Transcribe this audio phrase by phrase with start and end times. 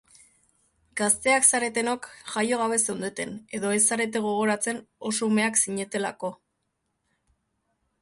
[1.01, 6.37] Gazteak zaretenok jaio gabe zeundeten edo ez zarete gogoratzen oso umeak zinetelako.